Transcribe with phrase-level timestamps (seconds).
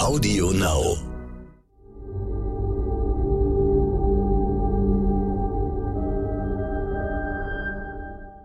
[0.00, 1.09] Audio Now.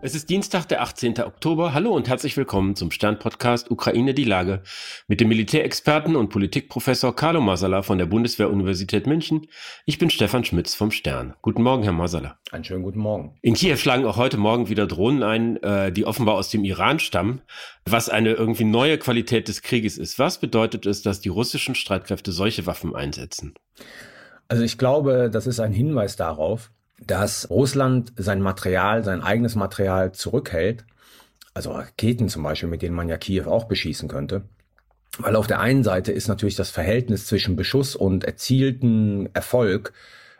[0.06, 1.18] Es ist Dienstag, der 18.
[1.22, 1.74] Oktober.
[1.74, 4.62] Hallo und herzlich willkommen zum Stern-Podcast Ukraine die Lage
[5.08, 9.48] mit dem Militärexperten und Politikprofessor Carlo Masala von der Bundeswehr-Universität München.
[9.84, 11.34] Ich bin Stefan Schmitz vom Stern.
[11.42, 12.38] Guten Morgen, Herr Masala.
[12.52, 13.36] Einen schönen guten Morgen.
[13.42, 17.00] In Kiew schlagen auch heute Morgen wieder Drohnen ein, äh, die offenbar aus dem Iran
[17.00, 17.42] stammen,
[17.84, 20.20] was eine irgendwie neue Qualität des Krieges ist.
[20.20, 23.54] Was bedeutet es, dass die russischen Streitkräfte solche Waffen einsetzen?
[24.46, 30.12] Also ich glaube, das ist ein Hinweis darauf, dass Russland sein Material, sein eigenes Material
[30.12, 30.84] zurückhält,
[31.54, 34.42] also Raketen zum Beispiel, mit denen man ja Kiew auch beschießen könnte.
[35.18, 39.92] Weil auf der einen Seite ist natürlich das Verhältnis zwischen Beschuss und erzielten Erfolg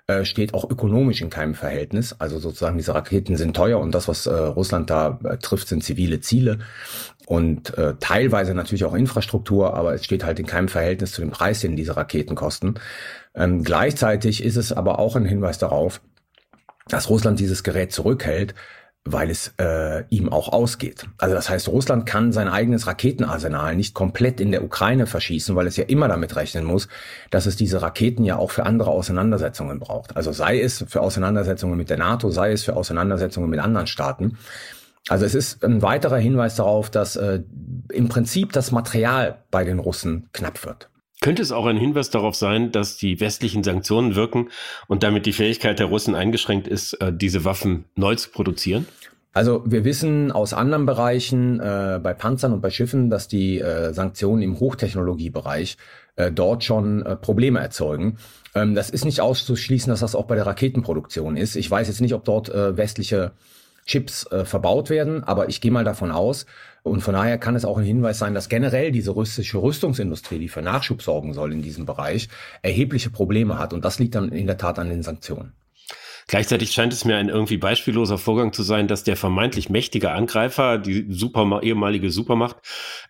[0.06, 2.14] äh, steht auch ökonomisch in keinem Verhältnis.
[2.18, 5.82] Also sozusagen diese Raketen sind teuer und das, was äh, Russland da äh, trifft, sind
[5.82, 6.58] zivile Ziele
[7.26, 11.30] und äh, teilweise natürlich auch Infrastruktur, aber es steht halt in keinem Verhältnis zu dem
[11.30, 12.74] Preis, den diese Raketen kosten.
[13.34, 16.00] Ähm, gleichzeitig ist es aber auch ein Hinweis darauf,
[16.88, 18.54] dass Russland dieses Gerät zurückhält,
[19.06, 21.06] weil es äh, ihm auch ausgeht.
[21.18, 25.66] Also das heißt, Russland kann sein eigenes Raketenarsenal nicht komplett in der Ukraine verschießen, weil
[25.66, 26.88] es ja immer damit rechnen muss,
[27.30, 30.16] dass es diese Raketen ja auch für andere Auseinandersetzungen braucht.
[30.16, 34.38] Also sei es für Auseinandersetzungen mit der NATO, sei es für Auseinandersetzungen mit anderen Staaten.
[35.08, 37.42] Also es ist ein weiterer Hinweis darauf, dass äh,
[37.92, 40.90] im Prinzip das Material bei den Russen knapp wird.
[41.20, 44.50] Könnte es auch ein Hinweis darauf sein, dass die westlichen Sanktionen wirken
[44.86, 48.86] und damit die Fähigkeit der Russen eingeschränkt ist, äh, diese Waffen neu zu produzieren?
[49.32, 53.92] Also wir wissen aus anderen Bereichen, äh, bei Panzern und bei Schiffen, dass die äh,
[53.92, 55.76] Sanktionen im Hochtechnologiebereich
[56.16, 58.16] äh, dort schon äh, Probleme erzeugen.
[58.54, 61.56] Ähm, das ist nicht auszuschließen, dass das auch bei der Raketenproduktion ist.
[61.56, 63.32] Ich weiß jetzt nicht, ob dort äh, westliche
[63.86, 66.46] Chips äh, verbaut werden, aber ich gehe mal davon aus,
[66.86, 70.48] und von daher kann es auch ein Hinweis sein, dass generell diese russische Rüstungsindustrie, die
[70.48, 72.28] für Nachschub sorgen soll in diesem Bereich,
[72.62, 73.72] erhebliche Probleme hat.
[73.72, 75.52] Und das liegt dann in der Tat an den Sanktionen.
[76.28, 80.76] Gleichzeitig scheint es mir ein irgendwie beispielloser Vorgang zu sein, dass der vermeintlich mächtige Angreifer,
[80.76, 82.56] die Super ehemalige Supermacht,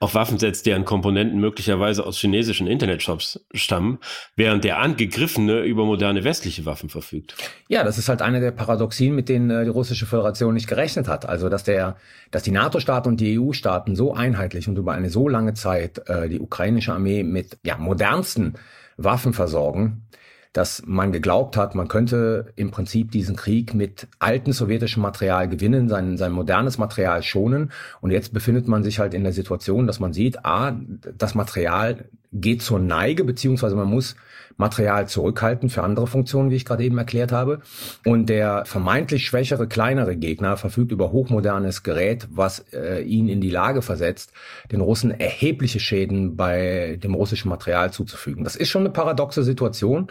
[0.01, 3.99] auf Waffen setzt, deren Komponenten möglicherweise aus chinesischen Internetshops stammen,
[4.37, 7.37] während der Angegriffene über moderne westliche Waffen verfügt.
[7.69, 11.09] Ja, das ist halt eine der Paradoxien, mit denen äh, die russische Föderation nicht gerechnet
[11.09, 11.27] hat.
[11.27, 11.97] Also, dass der,
[12.31, 16.29] dass die NATO-Staaten und die EU-Staaten so einheitlich und über eine so lange Zeit äh,
[16.29, 18.59] die ukrainische Armee mit ja, modernsten
[18.99, 20.07] Waffen versorgen,
[20.57, 25.91] dass man geglaubt hat, man könnte im Prinzip diesen Krieg mit alten sowjetischem Material gewinnen,
[25.91, 27.73] sein, sein modernes Material schonen.
[28.01, 30.75] Und jetzt befindet man sich halt in der Situation, dass man sieht, ah,
[31.19, 34.17] das Material geht zur Neige, beziehungsweise man muss
[34.57, 37.61] Material zurückhalten für andere Funktionen, wie ich gerade eben erklärt habe.
[38.05, 43.51] Und der vermeintlich schwächere, kleinere Gegner verfügt über hochmodernes Gerät, was äh, ihn in die
[43.51, 44.33] Lage versetzt,
[44.73, 48.45] den Russen erhebliche Schäden bei dem russischen Material zuzufügen.
[48.45, 50.11] Das ist schon eine paradoxe Situation.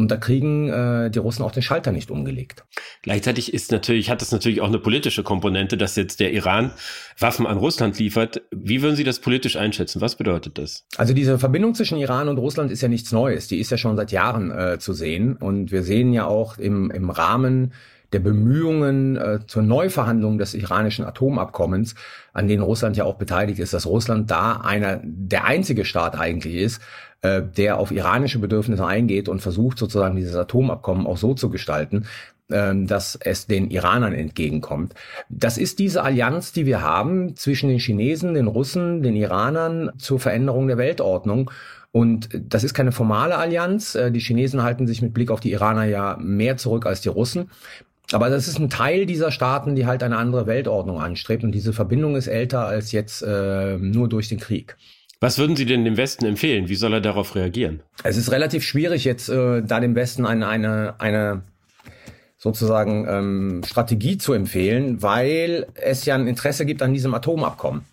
[0.00, 2.64] Und da kriegen äh, die Russen auch den Schalter nicht umgelegt.
[3.02, 6.70] Gleichzeitig ist natürlich, hat das natürlich auch eine politische Komponente, dass jetzt der Iran
[7.18, 8.40] Waffen an Russland liefert.
[8.50, 10.00] Wie würden Sie das politisch einschätzen?
[10.00, 10.86] Was bedeutet das?
[10.96, 13.46] Also diese Verbindung zwischen Iran und Russland ist ja nichts Neues.
[13.46, 15.36] Die ist ja schon seit Jahren äh, zu sehen.
[15.36, 17.74] Und wir sehen ja auch im, im Rahmen
[18.14, 21.94] der Bemühungen äh, zur Neuverhandlung des iranischen Atomabkommens,
[22.32, 26.56] an denen Russland ja auch beteiligt ist, dass Russland da einer der einzige Staat eigentlich
[26.56, 26.80] ist,
[27.22, 32.06] äh, der auf iranische Bedürfnisse eingeht und versucht sozusagen dieses Atomabkommen auch so zu gestalten,
[32.48, 34.94] äh, dass es den Iranern entgegenkommt.
[35.28, 40.18] Das ist diese Allianz, die wir haben zwischen den Chinesen, den Russen, den Iranern zur
[40.18, 41.50] Veränderung der Weltordnung.
[41.92, 43.94] Und das ist keine formale Allianz.
[43.94, 47.08] Äh, die Chinesen halten sich mit Blick auf die Iraner ja mehr zurück als die
[47.08, 47.50] Russen.
[48.12, 51.44] Aber das ist ein Teil dieser Staaten, die halt eine andere Weltordnung anstrebt.
[51.44, 54.76] Und diese Verbindung ist älter als jetzt äh, nur durch den Krieg.
[55.20, 56.70] Was würden Sie denn dem Westen empfehlen?
[56.70, 57.80] Wie soll er darauf reagieren?
[58.02, 61.42] Es ist relativ schwierig, jetzt äh, da dem Westen eine, eine, eine
[62.38, 67.84] sozusagen ähm, Strategie zu empfehlen, weil es ja ein Interesse gibt an diesem Atomabkommen.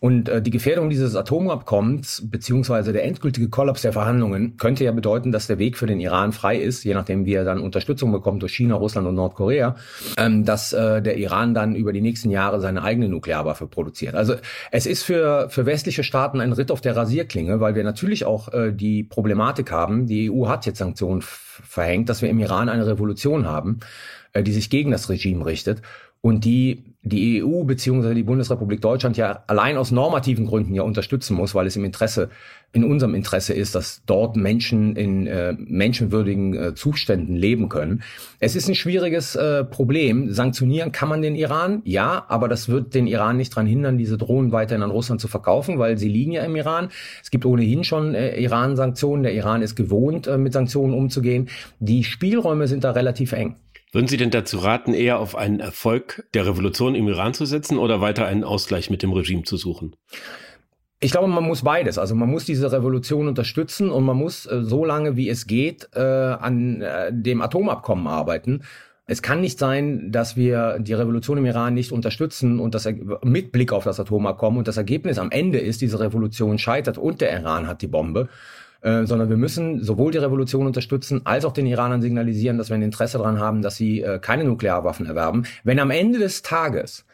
[0.00, 5.32] Und äh, die Gefährdung dieses Atomabkommens beziehungsweise der endgültige Kollaps der Verhandlungen könnte ja bedeuten,
[5.32, 8.42] dass der Weg für den Iran frei ist, je nachdem wie er dann Unterstützung bekommt
[8.42, 9.74] durch China, Russland und Nordkorea,
[10.16, 14.14] ähm, dass äh, der Iran dann über die nächsten Jahre seine eigene Nuklearwaffe produziert.
[14.14, 14.36] Also
[14.70, 18.52] es ist für, für westliche Staaten ein Ritt auf der Rasierklinge, weil wir natürlich auch
[18.52, 22.86] äh, die Problematik haben, die EU hat jetzt Sanktionen verhängt, dass wir im Iran eine
[22.86, 23.80] Revolution haben,
[24.32, 25.82] äh, die sich gegen das Regime richtet
[26.20, 28.12] und die die EU bzw.
[28.14, 32.28] die Bundesrepublik Deutschland ja allein aus normativen Gründen ja unterstützen muss, weil es im Interesse,
[32.72, 38.02] in unserem Interesse ist, dass dort Menschen in äh, menschenwürdigen äh, Zuständen leben können.
[38.40, 40.32] Es ist ein schwieriges äh, Problem.
[40.32, 44.18] Sanktionieren kann man den Iran, ja, aber das wird den Iran nicht daran hindern, diese
[44.18, 46.88] Drohnen weiterhin an Russland zu verkaufen, weil sie liegen ja im Iran.
[47.22, 49.22] Es gibt ohnehin schon äh, Iran-Sanktionen.
[49.22, 51.48] Der Iran ist gewohnt, äh, mit Sanktionen umzugehen.
[51.78, 53.56] Die Spielräume sind da relativ eng.
[53.92, 57.78] Würden Sie denn dazu raten, eher auf einen Erfolg der Revolution im Iran zu setzen
[57.78, 59.96] oder weiter einen Ausgleich mit dem Regime zu suchen?
[61.00, 61.96] Ich glaube, man muss beides.
[61.96, 65.88] Also man muss diese Revolution unterstützen und man muss äh, so lange wie es geht
[65.94, 68.62] äh, an äh, dem Atomabkommen arbeiten.
[69.06, 72.86] Es kann nicht sein, dass wir die Revolution im Iran nicht unterstützen und das
[73.22, 77.22] mit Blick auf das Atomabkommen und das Ergebnis am Ende ist, diese Revolution scheitert und
[77.22, 78.28] der Iran hat die Bombe.
[78.80, 82.76] Äh, sondern wir müssen sowohl die Revolution unterstützen, als auch den Iranern signalisieren, dass wir
[82.76, 85.46] ein Interesse daran haben, dass sie äh, keine Nuklearwaffen erwerben.
[85.64, 87.04] Wenn am Ende des Tages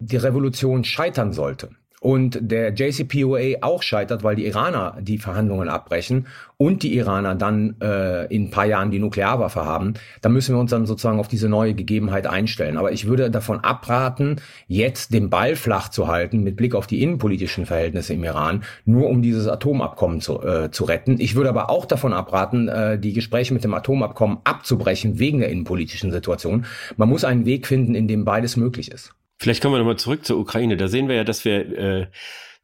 [0.00, 1.70] die Revolution scheitern sollte,
[2.00, 6.26] und der JCPOA auch scheitert, weil die Iraner die Verhandlungen abbrechen
[6.58, 10.60] und die Iraner dann äh, in ein paar Jahren die Nuklearwaffe haben, dann müssen wir
[10.60, 12.76] uns dann sozusagen auf diese neue Gegebenheit einstellen.
[12.76, 14.36] Aber ich würde davon abraten,
[14.68, 19.08] jetzt den Ball flach zu halten mit Blick auf die innenpolitischen Verhältnisse im Iran, nur
[19.08, 21.18] um dieses Atomabkommen zu, äh, zu retten.
[21.18, 25.48] Ich würde aber auch davon abraten, äh, die Gespräche mit dem Atomabkommen abzubrechen wegen der
[25.48, 26.66] innenpolitischen Situation.
[26.96, 29.14] Man muss einen Weg finden, in dem beides möglich ist.
[29.38, 30.76] Vielleicht kommen wir nochmal zurück zur Ukraine.
[30.76, 32.06] Da sehen wir ja, dass wir äh,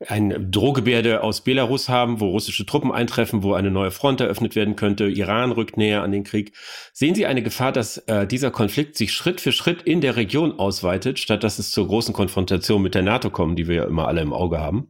[0.08, 4.76] ein Drohgebärde aus Belarus haben, wo russische Truppen eintreffen, wo eine neue Front eröffnet werden
[4.76, 5.06] könnte.
[5.06, 6.54] Iran rückt näher an den Krieg.
[6.92, 10.58] Sehen Sie eine Gefahr, dass äh, dieser Konflikt sich Schritt für Schritt in der Region
[10.58, 14.08] ausweitet, statt dass es zur großen Konfrontation mit der NATO kommt, die wir ja immer
[14.08, 14.88] alle im Auge haben?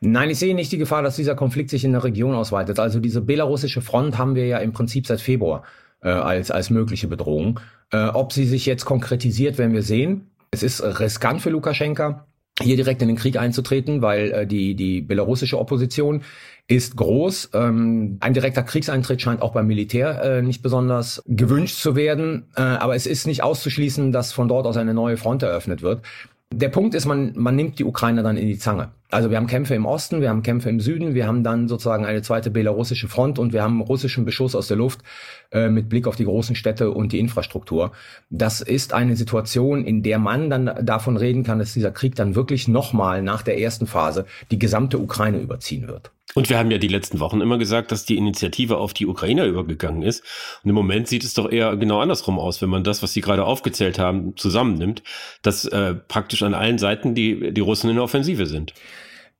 [0.00, 2.78] Nein, ich sehe nicht die Gefahr, dass dieser Konflikt sich in der Region ausweitet.
[2.78, 5.64] Also diese belarussische Front haben wir ja im Prinzip seit Februar
[6.02, 7.60] äh, als, als mögliche Bedrohung.
[7.90, 10.30] Äh, ob sie sich jetzt konkretisiert, werden wir sehen.
[10.54, 12.28] Es ist riskant für Lukaschenka,
[12.62, 16.22] hier direkt in den Krieg einzutreten, weil äh, die, die belarussische Opposition
[16.68, 17.50] ist groß.
[17.52, 22.46] Ähm, ein direkter Kriegseintritt scheint auch beim Militär äh, nicht besonders gewünscht zu werden.
[22.54, 26.02] Äh, aber es ist nicht auszuschließen, dass von dort aus eine neue Front eröffnet wird.
[26.56, 28.90] Der Punkt ist, man, man nimmt die Ukrainer dann in die Zange.
[29.10, 32.04] Also wir haben Kämpfe im Osten, wir haben Kämpfe im Süden, wir haben dann sozusagen
[32.04, 35.00] eine zweite belarussische Front und wir haben russischen Beschuss aus der Luft
[35.50, 37.90] äh, mit Blick auf die großen Städte und die Infrastruktur.
[38.30, 42.36] Das ist eine Situation, in der man dann davon reden kann, dass dieser Krieg dann
[42.36, 46.12] wirklich nochmal nach der ersten Phase die gesamte Ukraine überziehen wird.
[46.34, 49.44] Und wir haben ja die letzten Wochen immer gesagt, dass die Initiative auf die Ukrainer
[49.44, 50.24] übergegangen ist.
[50.62, 53.20] Und im Moment sieht es doch eher genau andersrum aus, wenn man das, was Sie
[53.20, 55.02] gerade aufgezählt haben, zusammennimmt,
[55.42, 58.74] dass äh, praktisch an allen Seiten die, die Russen in der Offensive sind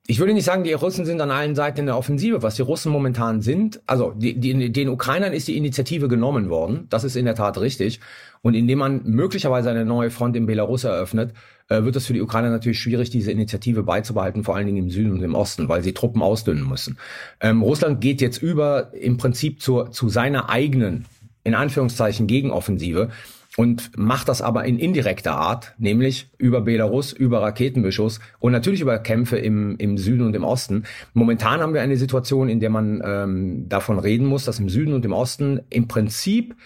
[0.07, 2.43] ich würde nicht sagen, die Russen sind an allen Seiten in der Offensive.
[2.43, 6.87] Was die Russen momentan sind, also die, die, den Ukrainern ist die Initiative genommen worden.
[6.91, 8.01] Das ist in der Tat richtig.
[8.43, 11.33] Und indem man möglicherweise eine neue Front in Belarus eröffnet,
[11.69, 14.91] äh, wird es für die Ukrainer natürlich schwierig, diese Initiative beizubehalten, vor allen Dingen im
[14.91, 16.99] Süden und im Osten, weil sie Truppen ausdünnen müssen.
[17.41, 21.07] Ähm, Russland geht jetzt über im Prinzip zur, zu seiner eigenen,
[21.45, 23.09] in Anführungszeichen, Gegenoffensive
[23.57, 28.99] und macht das aber in indirekter Art, nämlich über Belarus, über Raketenbeschuss und natürlich über
[28.99, 30.85] Kämpfe im, im Süden und im Osten.
[31.13, 34.93] Momentan haben wir eine Situation, in der man ähm, davon reden muss, dass im Süden
[34.93, 36.57] und im Osten im Prinzip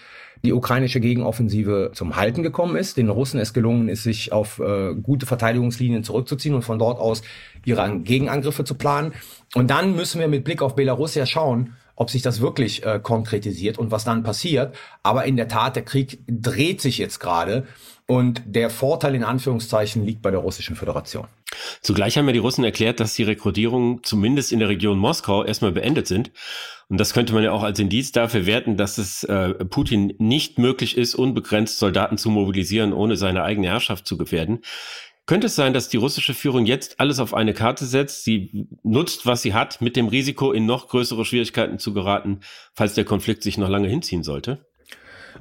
[0.43, 2.97] die ukrainische Gegenoffensive zum Halten gekommen ist.
[2.97, 7.21] Den Russen es gelungen ist, sich auf äh, gute Verteidigungslinien zurückzuziehen und von dort aus
[7.65, 9.13] ihre Gegenangriffe zu planen.
[9.53, 12.99] Und dann müssen wir mit Blick auf Belarus ja schauen, ob sich das wirklich äh,
[13.03, 14.73] konkretisiert und was dann passiert.
[15.03, 17.67] Aber in der Tat, der Krieg dreht sich jetzt gerade
[18.07, 21.27] und der Vorteil in Anführungszeichen liegt bei der Russischen Föderation.
[21.81, 25.73] Zugleich haben ja die Russen erklärt, dass die Rekrutierungen zumindest in der Region Moskau erstmal
[25.73, 26.31] beendet sind.
[26.87, 30.57] Und das könnte man ja auch als Indiz dafür werten, dass es äh, Putin nicht
[30.57, 34.61] möglich ist, unbegrenzt Soldaten zu mobilisieren, ohne seine eigene Herrschaft zu gefährden.
[35.25, 38.23] Könnte es sein, dass die russische Führung jetzt alles auf eine Karte setzt?
[38.23, 42.39] Sie nutzt, was sie hat, mit dem Risiko, in noch größere Schwierigkeiten zu geraten,
[42.73, 44.65] falls der Konflikt sich noch lange hinziehen sollte?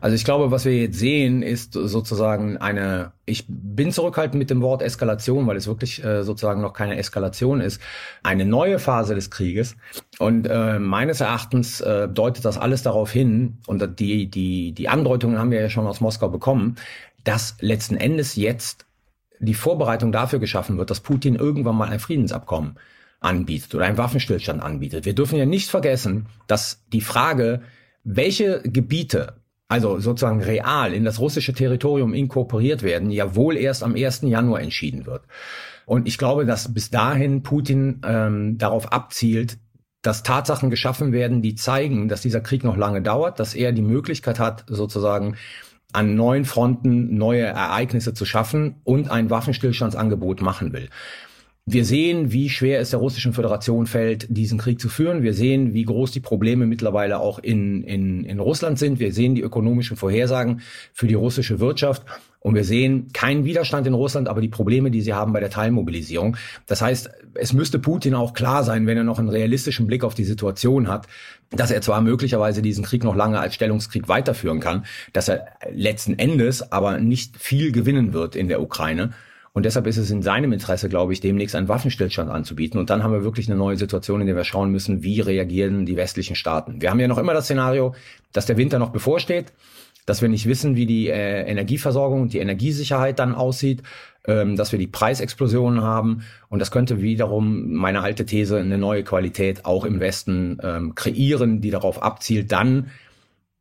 [0.00, 4.60] Also ich glaube, was wir jetzt sehen, ist sozusagen eine, ich bin zurückhaltend mit dem
[4.60, 7.80] Wort Eskalation, weil es wirklich äh, sozusagen noch keine Eskalation ist,
[8.22, 9.76] eine neue Phase des Krieges.
[10.18, 15.38] Und äh, meines Erachtens äh, deutet das alles darauf hin, und die, die, die Andeutungen
[15.38, 16.76] haben wir ja schon aus Moskau bekommen,
[17.24, 18.86] dass letzten Endes jetzt
[19.40, 22.78] die Vorbereitung dafür geschaffen wird, dass Putin irgendwann mal ein Friedensabkommen
[23.20, 25.04] anbietet oder einen Waffenstillstand anbietet.
[25.04, 27.62] Wir dürfen ja nicht vergessen, dass die Frage,
[28.04, 29.34] welche Gebiete,
[29.66, 34.22] also sozusagen real in das russische Territorium inkorporiert werden, ja wohl erst am 1.
[34.22, 35.22] Januar entschieden wird.
[35.84, 39.58] Und ich glaube, dass bis dahin Putin ähm, darauf abzielt,
[40.02, 43.82] dass Tatsachen geschaffen werden, die zeigen, dass dieser Krieg noch lange dauert, dass er die
[43.82, 45.36] Möglichkeit hat, sozusagen
[45.92, 50.88] an neuen Fronten neue Ereignisse zu schaffen und ein Waffenstillstandsangebot machen will.
[51.70, 55.22] Wir sehen, wie schwer es der russischen Föderation fällt, diesen Krieg zu führen.
[55.22, 59.00] Wir sehen, wie groß die Probleme mittlerweile auch in, in, in Russland sind.
[59.00, 60.62] Wir sehen die ökonomischen Vorhersagen
[60.94, 62.06] für die russische Wirtschaft.
[62.40, 65.50] Und wir sehen keinen Widerstand in Russland, aber die Probleme, die sie haben bei der
[65.50, 66.38] Teilmobilisierung.
[66.64, 70.14] Das heißt, es müsste Putin auch klar sein, wenn er noch einen realistischen Blick auf
[70.14, 71.06] die Situation hat,
[71.50, 76.18] dass er zwar möglicherweise diesen Krieg noch lange als Stellungskrieg weiterführen kann, dass er letzten
[76.18, 79.12] Endes aber nicht viel gewinnen wird in der Ukraine
[79.52, 82.78] und deshalb ist es in seinem Interesse, glaube ich, demnächst einen Waffenstillstand anzubieten.
[82.78, 85.86] Und dann haben wir wirklich eine neue Situation, in der wir schauen müssen, wie reagieren
[85.86, 86.80] die westlichen Staaten.
[86.80, 87.94] Wir haben ja noch immer das Szenario,
[88.32, 89.52] dass der Winter noch bevorsteht,
[90.06, 93.82] dass wir nicht wissen, wie die äh, Energieversorgung und die Energiesicherheit dann aussieht,
[94.26, 96.22] ähm, dass wir die Preisexplosionen haben.
[96.48, 101.60] Und das könnte wiederum meine alte These eine neue Qualität auch im Westen ähm, kreieren,
[101.60, 102.90] die darauf abzielt, dann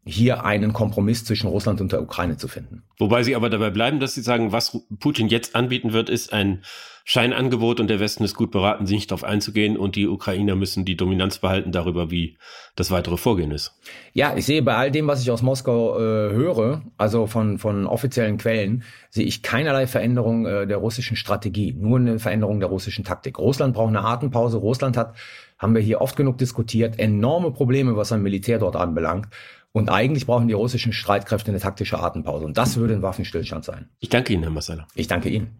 [0.07, 2.83] hier einen Kompromiss zwischen Russland und der Ukraine zu finden.
[2.97, 6.63] Wobei Sie aber dabei bleiben, dass Sie sagen, was Putin jetzt anbieten wird, ist ein
[7.09, 10.83] Scheinangebot und der Westen ist gut beraten, sich nicht darauf einzugehen und die Ukrainer müssen
[10.83, 12.37] die Dominanz behalten darüber, wie
[12.75, 13.79] das weitere Vorgehen ist.
[14.11, 17.87] Ja, ich sehe bei all dem, was ich aus Moskau äh, höre, also von, von
[17.87, 23.05] offiziellen Quellen, sehe ich keinerlei Veränderung äh, der russischen Strategie, nur eine Veränderung der russischen
[23.05, 23.39] Taktik.
[23.39, 24.57] Russland braucht eine Atempause.
[24.57, 25.15] Russland hat,
[25.57, 29.29] haben wir hier oft genug diskutiert, enorme Probleme, was sein Militär dort anbelangt.
[29.77, 32.45] Und eigentlich brauchen die russischen Streitkräfte eine taktische Atempause.
[32.45, 33.89] Und das würde ein Waffenstillstand sein.
[33.99, 34.87] Ich danke Ihnen, Herr Massala.
[34.95, 35.59] Ich danke Ihnen.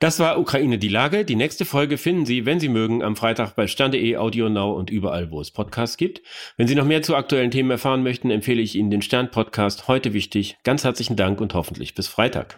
[0.00, 1.24] Das war Ukraine die Lage.
[1.24, 4.90] Die nächste Folge finden Sie, wenn Sie mögen, am Freitag bei Stern.de, Audio Now und
[4.90, 6.22] überall, wo es Podcasts gibt.
[6.56, 10.12] Wenn Sie noch mehr zu aktuellen Themen erfahren möchten, empfehle ich Ihnen den Stern-Podcast Heute
[10.12, 10.56] wichtig.
[10.64, 12.56] Ganz herzlichen Dank und hoffentlich bis Freitag.